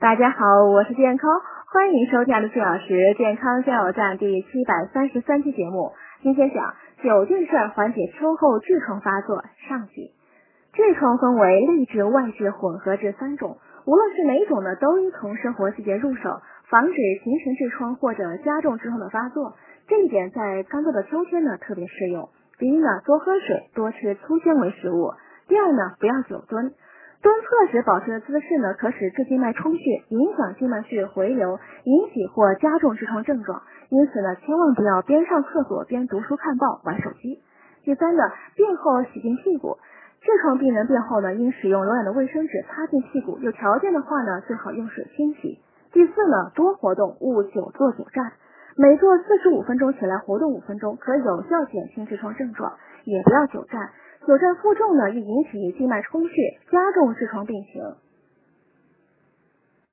[0.00, 1.28] 大家好，我是健康，
[1.72, 5.90] 欢迎收听的四小时健康加油站第七百三十三期节目。
[6.22, 10.12] 今天讲酒劲事缓解秋后痔疮发作上集。
[10.72, 16.94] 痔疮分为内痔、外痔混合痔三种，无论是哪种呢，都应从生活细节入手，防止
[17.24, 19.56] 形成痔疮或者加重痔疮的发作。
[19.88, 22.28] 这一点在干燥的秋天呢特别适用。
[22.56, 25.10] 第一呢，多喝水，多吃粗纤维食物。
[25.48, 26.70] 第二呢，不要久蹲。
[27.20, 33.62] 蹲厕时保持的姿势呢，可使静脉充血，影响静脉血回流，引起或加重痔疮症状。
[33.88, 37.42] 因此呢，千万不要边上厕所边读书看报玩手机。
[37.82, 38.22] 第三呢，
[38.54, 39.78] 便后洗净屁股。
[40.22, 45.58] 痔疮病人便后呢，应使用柔软的卫生纸擦净屁股，有条件的话呢，最好用水清洗。
[45.92, 48.32] 第四呢，多活动，勿久坐久站。
[48.80, 52.78] 每做四十五分钟起来活动五分钟，可有效减轻痔疮症状。
[53.02, 53.90] 也不要久站。
[54.24, 57.82] 久站负重呢，易引起静脉充血，加重痔疮病情。